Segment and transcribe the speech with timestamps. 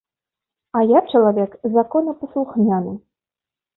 [0.79, 2.99] А я чалавек законапаслухмяны.